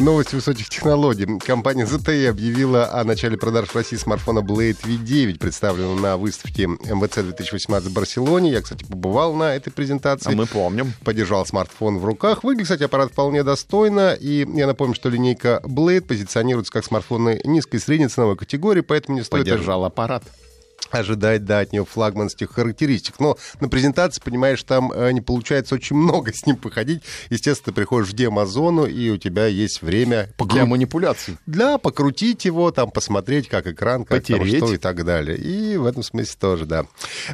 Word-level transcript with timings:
Новости 0.00 0.34
высоких 0.34 0.68
технологий. 0.68 1.38
Компания 1.38 1.84
ZTE 1.84 2.28
объявила 2.28 2.92
о 2.92 3.04
начале 3.04 3.36
продаж 3.36 3.68
в 3.68 3.76
России 3.76 3.96
смартфона 3.96 4.40
Blade 4.40 4.78
V9, 4.82 5.38
представленного 5.38 5.94
на 5.98 6.16
выставке 6.16 6.66
МВЦ 6.66 7.22
2018 7.22 7.90
в 7.90 7.92
Барселоне. 7.92 8.50
Я, 8.50 8.60
кстати, 8.60 8.84
побывал 8.84 9.34
на 9.34 9.54
этой 9.54 9.70
презентации. 9.70 10.32
А 10.32 10.34
мы 10.34 10.46
помним. 10.46 10.92
Подержал 11.04 11.46
смартфон 11.46 11.98
в 11.98 12.04
руках. 12.04 12.42
Выглядит, 12.42 12.64
кстати, 12.64 12.82
аппарат 12.82 13.12
вполне 13.12 13.44
достойно. 13.44 14.14
И 14.14 14.44
я 14.54 14.66
напомню, 14.66 14.96
что 14.96 15.08
линейка 15.10 15.60
Blade 15.64 16.02
позиционируется 16.02 16.72
как 16.72 16.84
смартфоны 16.84 17.40
низкой 17.44 17.76
и 17.76 17.78
средней 17.78 18.08
ценовой 18.08 18.36
категории, 18.36 18.80
поэтому 18.80 19.18
не 19.18 19.24
стоит... 19.24 19.44
Подержал 19.44 19.84
аппарат 19.84 20.24
ожидать, 20.90 21.44
да, 21.44 21.60
от 21.60 21.72
нее 21.72 21.84
флагманских 21.84 22.52
характеристик. 22.52 23.20
Но 23.20 23.36
на 23.60 23.68
презентации, 23.68 24.20
понимаешь, 24.22 24.62
там 24.62 24.92
э, 24.92 25.12
не 25.12 25.20
получается 25.20 25.74
очень 25.74 25.96
много 25.96 26.32
с 26.32 26.46
ним 26.46 26.56
походить. 26.56 27.02
Естественно, 27.30 27.66
ты 27.66 27.72
приходишь 27.72 28.08
в 28.08 28.12
демозону, 28.12 28.86
и 28.86 29.10
у 29.10 29.16
тебя 29.16 29.46
есть 29.46 29.82
время... 29.82 30.30
Покру... 30.36 30.56
Для 30.56 30.66
манипуляций. 30.66 31.36
Для, 31.46 31.78
покрутить 31.78 32.44
его, 32.44 32.70
там, 32.70 32.90
посмотреть, 32.90 33.48
как 33.48 33.66
экран, 33.66 34.04
как 34.04 34.24
там, 34.24 34.46
что 34.46 34.72
и 34.72 34.76
так 34.76 35.04
далее. 35.04 35.36
И 35.36 35.76
в 35.76 35.86
этом 35.86 36.02
смысле 36.02 36.34
тоже, 36.38 36.66
да. 36.66 36.86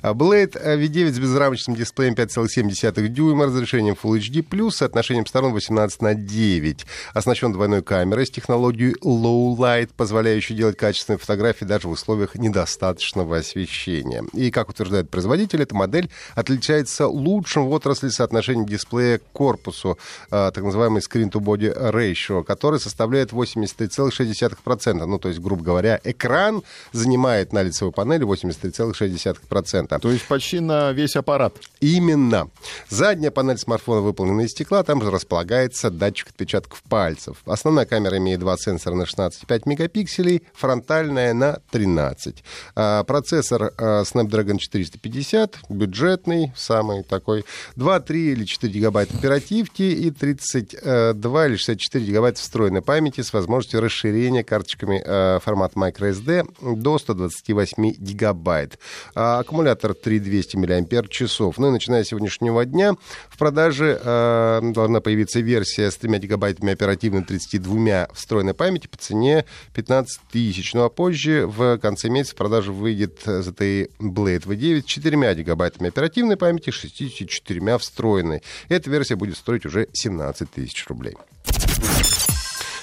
Blade 0.03 0.53
V9 0.53 1.13
с 1.13 1.19
безрамочным 1.19 1.77
дисплеем 1.77 2.15
5,7 2.15 3.09
дюйма, 3.09 3.47
разрешением 3.47 3.97
Full 4.01 4.19
HD+, 4.19 4.71
соотношением 4.71 5.27
сторон 5.27 5.53
18 5.53 6.03
на 6.03 6.15
9. 6.15 6.87
Оснащен 7.15 7.53
двойной 7.53 7.83
камерой 7.83 8.27
с 8.27 8.31
технологией 8.31 8.95
Low 9.03 9.57
Light, 9.57 9.91
позволяющей 9.97 10.55
делать 10.55 10.77
качественные 10.77 11.19
фотографии 11.19 11.65
даже 11.65 11.89
в 11.89 11.93
условиях 11.93 12.35
недостаточного 12.35 13.40
освещения. 13.41 14.25
И, 14.33 14.51
как 14.51 14.69
утверждает 14.69 15.11
производитель, 15.11 15.63
эта 15.63 15.75
модель 15.75 16.11
отличается 16.35 17.07
лучшим 17.09 17.67
в 17.67 17.73
отрасли 17.73 18.09
соотношением 18.09 18.67
дисплея 18.67 19.19
к 19.19 19.23
корпусу, 19.33 19.99
а, 20.31 20.51
так 20.51 20.65
называемый 20.65 21.03
screen-to-body 21.03 21.91
ratio, 21.93 22.45
который 22.45 22.81
составляет 22.81 23.33
83,6%. 23.33 25.07
Ну, 25.07 25.19
то 25.19 25.29
есть, 25.29 25.41
грубо 25.41 25.63
говоря, 25.63 26.01
экран 26.05 26.63
занимает 26.93 27.53
на 27.53 27.63
лицевой 27.63 27.93
панели 27.93 28.25
83,6%. 28.25 29.99
То 29.99 30.11
есть 30.11 30.27
почти 30.27 30.61
на 30.61 30.93
весь 30.93 31.17
аппарат. 31.17 31.55
Именно. 31.81 32.49
Задняя 32.89 33.31
панель 33.31 33.59
смартфона 33.59 34.01
выполнена 34.01 34.43
из 34.43 34.51
стекла, 34.51 34.83
там 34.83 35.03
же 35.03 35.11
располагается 35.11 35.91
датчик 35.91 36.29
отпечатков 36.29 36.83
пальцев. 36.83 37.39
Основная 37.47 37.87
камера 37.87 38.19
имеет 38.19 38.41
два 38.41 38.57
сенсора 38.57 38.95
на 38.95 39.03
16,5 39.03 39.63
мегапикселей, 39.67 40.43
фронтальная 40.55 41.35
на 41.35 41.61
13. 41.71 42.43
А, 42.77 43.05
процессор 43.31 43.73
э, 43.79 44.03
Snapdragon 44.03 44.59
450, 44.59 45.59
бюджетный, 45.69 46.53
самый 46.57 47.05
такой, 47.05 47.45
2, 47.77 48.01
3 48.01 48.33
или 48.33 48.45
4 48.45 48.73
гигабайта 48.73 49.17
оперативки 49.17 49.83
и 49.83 50.11
32 50.11 51.47
или 51.47 51.55
64 51.55 52.05
гигабайта 52.05 52.41
встроенной 52.41 52.83
памяти 52.83 53.21
с 53.21 53.33
возможностью 53.33 53.81
расширения 53.81 54.43
карточками 54.43 55.01
э, 55.05 55.39
формата 55.45 55.79
microSD 55.79 56.77
до 56.77 56.99
128 56.99 57.95
гигабайт. 57.99 58.81
А 59.15 59.39
аккумулятор 59.39 59.95
3200 59.95 60.57
мАч. 60.57 61.57
Ну 61.59 61.69
и 61.69 61.71
начиная 61.71 62.03
с 62.03 62.09
сегодняшнего 62.09 62.65
дня 62.65 62.95
в 63.29 63.39
продаже 63.39 64.01
э, 64.03 64.61
должна 64.75 65.01
появиться 65.01 65.39
версия 65.39 65.93
с 65.93 65.97
3 65.99 66.19
гигабайтами 66.19 66.73
оперативной 66.73 67.23
32 67.23 68.09
встроенной 68.13 68.55
памяти 68.55 68.89
по 68.89 68.97
цене 68.97 69.45
15 69.75 70.21
тысяч. 70.33 70.75
Ну 70.75 70.83
а 70.83 70.89
позже 70.89 71.47
в 71.47 71.79
конце 71.79 72.09
месяца 72.09 72.35
в 72.35 72.39
продажу 72.39 72.73
выйдет 72.73 73.20
ZTE 73.27 73.91
Blade 73.99 74.45
V9 74.45 74.83
с 74.83 74.85
4 74.85 75.35
гигабайтами 75.35 75.89
оперативной 75.89 76.37
памяти, 76.37 76.71
64 76.71 77.79
встроенной. 77.79 78.43
Эта 78.69 78.91
версия 78.91 79.17
будет 79.17 79.37
стоить 79.37 79.67
уже 79.67 79.89
17 79.93 80.51
тысяч 80.51 80.87
рублей. 80.89 81.15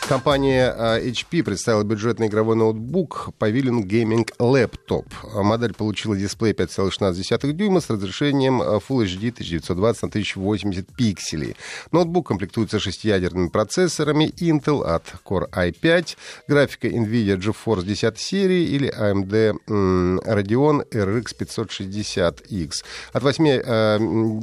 Компания 0.07 0.73
а, 0.73 1.01
HP 1.01 1.43
представила 1.43 1.83
бюджетный 1.83 2.27
игровой 2.27 2.55
ноутбук 2.55 3.31
Pavilion 3.41 3.83
Gaming 3.83 4.25
Laptop. 4.39 5.05
Модель 5.43 5.73
получила 5.73 6.15
дисплей 6.15 6.53
5,16 6.53 7.51
дюйма 7.51 7.81
с 7.81 7.89
разрешением 7.89 8.61
а, 8.61 8.77
Full 8.77 9.03
HD 9.03 9.31
1920 9.31 10.01
на 10.03 10.07
1080 10.07 10.95
пикселей. 10.95 11.57
Ноутбук 11.91 12.29
комплектуется 12.29 12.79
шестиядерными 12.79 13.49
процессорами 13.49 14.31
Intel 14.39 14.85
от 14.85 15.03
Core 15.25 15.49
i5, 15.51 16.15
графика 16.47 16.87
NVIDIA 16.87 17.37
GeForce 17.37 17.83
10 17.83 18.17
серии 18.17 18.63
или 18.63 18.89
AMD 18.89 19.57
Radeon 19.67 20.89
RX 20.89 21.35
560X. 21.37 22.71
От 23.11 23.23
8 23.23 23.45
э, 23.45 23.97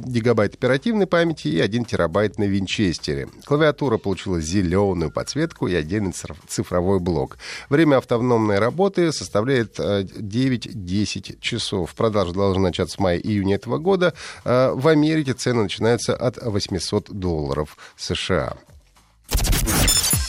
гигабайт 0.05 0.53
оперативной 0.53 1.07
памяти 1.07 1.47
и 1.47 1.59
1 1.59 1.85
терабайт 1.85 2.37
на 2.37 2.43
винчестере. 2.43 3.29
Клавиатура 3.45 3.97
получила 3.97 4.39
зеленую 4.39 5.09
подсветку 5.09 5.54
розетку 5.55 5.67
и 5.67 5.75
отдельный 5.75 6.13
цифровой 6.47 6.99
блок. 6.99 7.37
Время 7.69 7.97
автономной 7.97 8.59
работы 8.59 9.11
составляет 9.11 9.79
9-10 9.79 11.33
э, 11.33 11.39
часов. 11.39 11.93
Продажа 11.95 12.33
должна 12.33 12.63
начаться 12.63 12.95
с 12.95 12.99
мая-июня 12.99 13.55
этого 13.55 13.77
года. 13.77 14.13
Э, 14.43 14.71
в 14.73 14.87
Америке 14.87 15.33
цены 15.33 15.63
начинаются 15.63 16.15
от 16.15 16.37
800 16.41 17.11
долларов 17.11 17.77
США. 17.97 18.57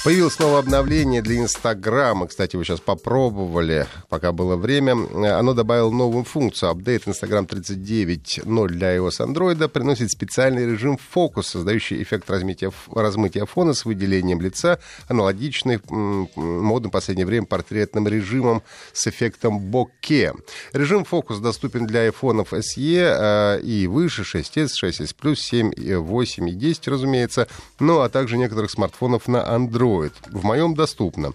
Появилось 0.07 0.39
новое 0.39 0.61
обновление 0.61 1.21
для 1.21 1.39
Инстаграма. 1.39 2.29
Кстати, 2.29 2.55
вы 2.55 2.65
сейчас 2.65 2.79
попробовали, 2.79 3.89
пока 4.09 4.31
было 4.31 4.55
время. 4.55 4.93
Оно 5.37 5.53
добавило 5.53 5.91
новую 5.91 6.23
функцию. 6.23 6.71
Апдейт 6.71 7.09
Instagram 7.09 7.49
39.0 7.49 8.69
для 8.69 8.97
iOS 8.99 9.19
Android 9.19 9.67
приносит 9.67 10.13
специальный 10.13 10.65
режим 10.65 10.97
фокус, 10.97 11.49
создающий 11.49 12.01
эффект 12.01 12.31
размытия, 12.31 12.71
размытия 12.95 13.47
фона 13.47 13.75
с 13.75 13.85
выделением 13.85 14.41
лица, 14.41 14.79
аналогичный 15.09 15.81
модным 15.89 16.91
в 16.91 16.93
последнее 16.93 17.27
время 17.27 17.47
портретным 17.47 18.07
режимом 18.07 18.63
с 18.93 19.09
эффектом 19.09 19.59
боке. 19.59 20.35
Режим 20.73 21.05
фокус 21.05 21.39
доступен 21.39 21.85
для 21.85 22.07
iPhone 22.07 22.47
SE 22.49 23.59
э, 23.59 23.61
и 23.61 23.89
выше 23.89 24.23
6s, 24.23 24.69
6s 24.85 25.17
Plus, 25.21 25.35
7, 25.35 25.97
8 25.97 26.49
и 26.49 26.53
10, 26.53 26.87
разумеется, 26.87 27.49
ну 27.81 28.03
а 28.03 28.09
также 28.09 28.39
некоторых 28.39 28.71
смартфонов 28.71 29.27
на 29.27 29.39
Android 29.39 29.96
стоит. 29.97 30.13
В 30.31 30.45
моем 30.45 30.75
доступно. 30.75 31.33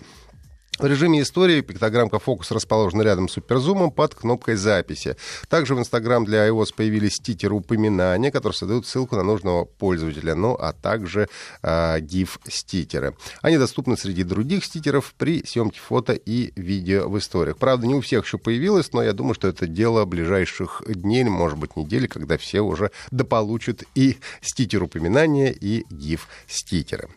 В 0.80 0.86
режиме 0.86 1.22
истории 1.22 1.62
пиктограммка 1.62 2.18
фокус 2.18 2.50
расположена 2.50 3.04
рядом 3.04 3.30
с 3.30 3.34
суперзумом 3.34 3.92
под 3.92 4.16
кнопкой 4.16 4.56
записи. 4.56 5.16
Также 5.48 5.76
в 5.76 5.80
Инстаграм 5.80 6.26
для 6.26 6.48
iOS 6.48 6.74
появились 6.76 7.18
стикеры 7.18 7.54
упоминания, 7.54 8.32
которые 8.32 8.56
создают 8.56 8.88
ссылку 8.88 9.16
на 9.16 9.22
нужного 9.22 9.66
пользователя, 9.66 10.34
ну 10.34 10.56
а 10.56 10.74
также 10.74 11.30
э, 11.62 12.00
GIF-стикеры. 12.00 13.16
Они 13.44 13.60
доступны 13.60 13.96
среди 13.96 14.24
других 14.24 14.66
стикеров 14.66 15.14
при 15.16 15.46
съемке 15.46 15.80
фото 15.80 16.14
и 16.14 16.52
видео 16.56 17.08
в 17.08 17.20
историях. 17.20 17.58
Правда, 17.58 17.86
не 17.86 17.94
у 17.94 18.02
всех 18.02 18.26
еще 18.26 18.40
появилось, 18.40 18.92
но 18.92 19.04
я 19.04 19.14
думаю, 19.14 19.36
что 19.36 19.50
это 19.50 19.68
дело 19.68 20.06
ближайших 20.06 20.82
дней, 20.88 21.24
может 21.26 21.60
быть, 21.60 21.76
недели, 21.76 22.08
когда 22.08 22.40
все 22.40 22.62
уже 22.62 22.90
дополучат 23.12 23.84
и 23.94 24.18
стикер 24.42 24.82
упоминания, 24.82 25.52
и 25.52 25.84
GIF-стикеры. 25.92 27.10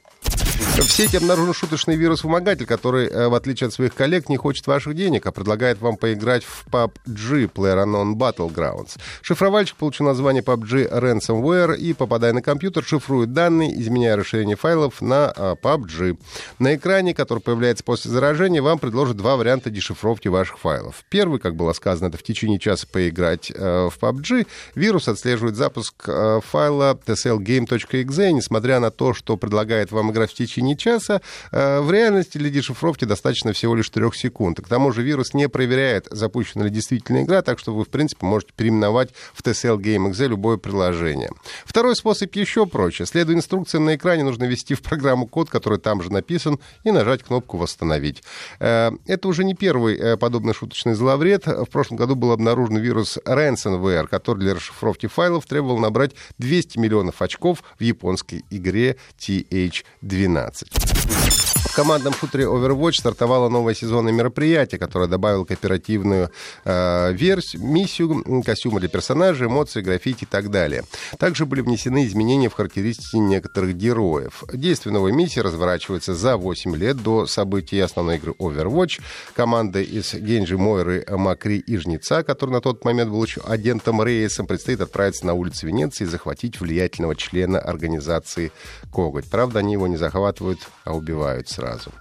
В 0.56 0.92
сети 0.92 1.16
обнаружен 1.16 1.52
шуточный 1.52 1.96
вирус-вымогатель, 1.96 2.66
который, 2.66 3.08
э, 3.08 3.28
в 3.28 3.34
отличие 3.34 3.66
от 3.66 3.74
своих 3.74 3.94
коллег, 3.94 4.28
не 4.28 4.36
хочет 4.36 4.66
ваших 4.66 4.94
денег, 4.94 5.26
а 5.26 5.32
предлагает 5.32 5.80
вам 5.80 5.96
поиграть 5.96 6.44
в 6.44 6.66
PUBG 6.70 7.50
PlayerUnknown 7.52 8.14
Battlegrounds. 8.14 8.98
Шифровальщик 9.22 9.76
получил 9.76 10.06
название 10.06 10.42
PUBG 10.42 10.90
Ransomware 10.90 11.76
и, 11.76 11.92
попадая 11.92 12.32
на 12.32 12.42
компьютер, 12.42 12.84
шифрует 12.84 13.32
данные, 13.32 13.80
изменяя 13.80 14.16
расширение 14.16 14.56
файлов 14.56 15.00
на 15.00 15.32
PUBG. 15.62 16.18
А, 16.18 16.62
на 16.62 16.76
экране, 16.76 17.14
который 17.14 17.40
появляется 17.40 17.82
после 17.82 18.10
заражения, 18.10 18.62
вам 18.62 18.78
предложат 18.78 19.16
два 19.16 19.36
варианта 19.36 19.70
дешифровки 19.70 20.28
ваших 20.28 20.58
файлов. 20.58 21.04
Первый, 21.08 21.40
как 21.40 21.56
было 21.56 21.72
сказано, 21.72 22.08
это 22.08 22.18
в 22.18 22.22
течение 22.22 22.60
часа 22.60 22.86
поиграть 22.90 23.50
э, 23.52 23.88
в 23.88 23.98
PUBG. 24.00 24.46
Вирус 24.76 25.08
отслеживает 25.08 25.56
запуск 25.56 25.94
э, 26.06 26.40
файла 26.46 26.98
tslgame.exe, 27.06 28.30
несмотря 28.32 28.78
на 28.78 28.90
то, 28.90 29.14
что 29.14 29.36
предлагает 29.36 29.90
вам 29.90 30.12
играть 30.12 30.30
в 30.30 30.34
течение 30.34 30.53
часа. 30.76 31.20
Э, 31.52 31.80
в 31.80 31.90
реальности 31.90 32.38
для 32.38 32.50
дешифровки 32.50 33.04
достаточно 33.04 33.52
всего 33.52 33.74
лишь 33.74 33.88
3 33.90 34.10
секунд. 34.14 34.60
к 34.60 34.68
тому 34.68 34.92
же 34.92 35.02
вирус 35.02 35.34
не 35.34 35.48
проверяет, 35.48 36.06
запущена 36.10 36.64
ли 36.64 36.70
действительно 36.70 37.22
игра, 37.22 37.42
так 37.42 37.58
что 37.58 37.74
вы, 37.74 37.84
в 37.84 37.88
принципе, 37.88 38.26
можете 38.26 38.52
переименовать 38.56 39.10
в 39.32 39.42
TSL 39.42 39.78
Game 39.78 40.10
Exe 40.10 40.28
любое 40.28 40.56
приложение. 40.56 41.30
Второй 41.64 41.96
способ 41.96 42.34
еще 42.34 42.66
проще. 42.66 43.06
Следуя 43.06 43.36
инструкциям 43.36 43.84
на 43.84 43.96
экране, 43.96 44.24
нужно 44.24 44.44
ввести 44.44 44.74
в 44.74 44.82
программу 44.82 45.26
код, 45.26 45.50
который 45.50 45.78
там 45.78 46.02
же 46.02 46.12
написан, 46.12 46.58
и 46.84 46.90
нажать 46.90 47.22
кнопку 47.22 47.56
«Восстановить». 47.56 48.22
Э, 48.60 48.90
это 49.06 49.28
уже 49.28 49.44
не 49.44 49.54
первый 49.54 49.96
э, 49.96 50.16
подобный 50.16 50.54
шуточный 50.54 50.94
зловред. 50.94 51.46
В 51.46 51.66
прошлом 51.66 51.96
году 51.96 52.14
был 52.14 52.32
обнаружен 52.32 52.76
вирус 52.78 53.18
Ransomware, 53.24 54.06
который 54.06 54.40
для 54.40 54.54
расшифровки 54.54 55.06
файлов 55.06 55.46
требовал 55.46 55.78
набрать 55.78 56.12
200 56.38 56.78
миллионов 56.78 57.22
очков 57.22 57.62
в 57.78 57.82
японской 57.82 58.44
игре 58.50 58.96
TH12. 59.18 60.33
12. 60.34 61.53
В 61.74 61.76
командном 61.76 62.14
шутере 62.14 62.44
Overwatch 62.44 63.00
стартовало 63.00 63.48
новое 63.48 63.74
сезонное 63.74 64.12
мероприятие, 64.12 64.78
которое 64.78 65.08
добавило 65.08 65.44
кооперативную 65.44 66.30
э, 66.64 67.12
версию, 67.12 67.64
миссию, 67.64 68.42
костюмы 68.44 68.78
для 68.78 68.88
персонажей, 68.88 69.48
эмоции, 69.48 69.80
граффити 69.80 70.22
и 70.22 70.26
так 70.26 70.52
далее. 70.52 70.84
Также 71.18 71.46
были 71.46 71.62
внесены 71.62 72.06
изменения 72.06 72.48
в 72.48 72.52
характеристики 72.52 73.16
некоторых 73.16 73.74
героев. 73.74 74.44
Действие 74.52 74.92
новой 74.92 75.10
миссии 75.10 75.40
разворачивается 75.40 76.14
за 76.14 76.36
8 76.36 76.76
лет 76.76 77.02
до 77.02 77.26
событий 77.26 77.80
основной 77.80 78.18
игры 78.18 78.34
Overwatch. 78.38 79.00
Команда 79.34 79.80
из 79.80 80.14
Генджи 80.14 80.56
Мойры, 80.56 81.04
Макри 81.08 81.58
и 81.58 81.76
Жнеца, 81.76 82.22
который 82.22 82.50
на 82.50 82.60
тот 82.60 82.84
момент 82.84 83.10
был 83.10 83.24
еще 83.24 83.40
агентом 83.40 84.00
Рейсом, 84.00 84.46
предстоит 84.46 84.80
отправиться 84.80 85.26
на 85.26 85.34
улицы 85.34 85.66
Венеции 85.66 86.04
и 86.04 86.06
захватить 86.06 86.60
влиятельного 86.60 87.16
члена 87.16 87.58
организации 87.58 88.52
Коготь. 88.92 89.28
Правда, 89.28 89.58
они 89.58 89.72
его 89.72 89.88
не 89.88 89.96
захватывают, 89.96 90.60
а 90.84 90.94
убивают 90.94 91.48
сразу. 91.48 91.63
atrasam. 91.64 91.92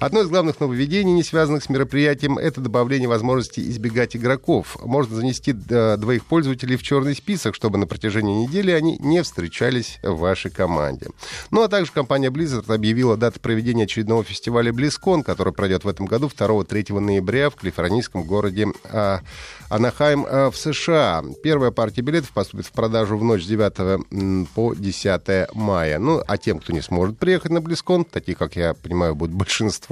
Одно 0.00 0.20
из 0.20 0.28
главных 0.28 0.60
нововведений, 0.60 1.12
не 1.12 1.24
связанных 1.24 1.64
с 1.64 1.68
мероприятием, 1.68 2.38
это 2.38 2.60
добавление 2.60 3.08
возможности 3.08 3.58
избегать 3.60 4.14
игроков. 4.14 4.76
Можно 4.80 5.16
занести 5.16 5.54
э, 5.68 5.96
двоих 5.96 6.24
пользователей 6.24 6.76
в 6.76 6.82
черный 6.82 7.16
список, 7.16 7.56
чтобы 7.56 7.78
на 7.78 7.86
протяжении 7.88 8.44
недели 8.44 8.70
они 8.70 8.96
не 8.98 9.22
встречались 9.24 9.98
в 10.04 10.18
вашей 10.18 10.52
команде. 10.52 11.08
Ну 11.50 11.62
а 11.62 11.68
также 11.68 11.90
компания 11.90 12.30
Blizzard 12.30 12.72
объявила 12.72 13.16
дату 13.16 13.40
проведения 13.40 13.84
очередного 13.84 14.22
фестиваля 14.22 14.70
BlizzCon, 14.70 15.24
который 15.24 15.52
пройдет 15.52 15.82
в 15.82 15.88
этом 15.88 16.06
году 16.06 16.28
2-3 16.28 16.98
ноября 17.00 17.50
в 17.50 17.56
калифорнийском 17.56 18.22
городе 18.22 18.68
а, 18.84 19.20
Анахайм 19.68 20.24
а, 20.28 20.50
в 20.50 20.56
США. 20.56 21.24
Первая 21.42 21.72
партия 21.72 22.02
билетов 22.02 22.30
поступит 22.30 22.66
в 22.66 22.72
продажу 22.72 23.18
в 23.18 23.24
ночь 23.24 23.42
с 23.42 23.46
9 23.46 24.48
по 24.54 24.74
10 24.74 25.54
мая. 25.54 25.98
Ну, 25.98 26.22
а 26.26 26.38
тем, 26.38 26.60
кто 26.60 26.72
не 26.72 26.82
сможет 26.82 27.18
приехать 27.18 27.50
на 27.50 27.58
BlizzCon, 27.58 28.06
таких, 28.08 28.38
как 28.38 28.54
я 28.54 28.74
понимаю, 28.74 29.16
будет 29.16 29.30
большинство, 29.38 29.87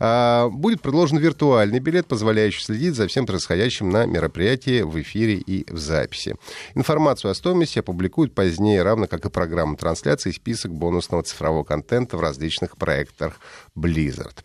а, 0.00 0.48
будет 0.48 0.80
предложен 0.80 1.18
виртуальный 1.18 1.78
билет, 1.78 2.06
позволяющий 2.06 2.62
следить 2.62 2.94
за 2.94 3.06
всем 3.06 3.26
происходящим 3.26 3.90
на 3.90 4.06
мероприятии 4.06 4.82
в 4.82 5.00
эфире 5.00 5.34
и 5.34 5.70
в 5.70 5.78
записи. 5.78 6.36
Информацию 6.74 7.30
о 7.30 7.34
стоимости 7.34 7.78
опубликуют 7.78 8.34
позднее, 8.34 8.82
равно 8.82 9.06
как 9.06 9.24
и 9.24 9.30
программу 9.30 9.76
трансляции 9.76 10.30
и 10.30 10.32
список 10.32 10.72
бонусного 10.72 11.22
цифрового 11.22 11.64
контента 11.64 12.16
в 12.16 12.20
различных 12.20 12.76
проектах 12.76 13.40
Blizzard. 13.76 14.36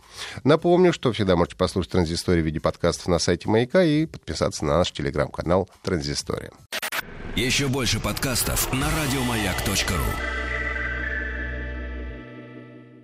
Напомню, 0.44 0.94
что 0.94 1.12
всегда 1.12 1.36
можете 1.36 1.58
послушать 1.58 1.92
Транзисторию 1.92 2.44
в 2.44 2.46
виде 2.46 2.60
подкастов 2.60 3.08
на 3.08 3.20
сайте 3.20 3.50
Маяка 3.50 3.84
и 3.84 4.06
подписаться 4.06 4.66
на 4.66 4.78
наш 4.78 4.92
телеграм-канал 4.92 5.70
Транзистория. 5.84 6.52
Еще 7.36 7.68
больше 7.68 8.00
подкастов 8.00 8.72
на 8.74 8.88
радиомаяк.ру 8.90 10.39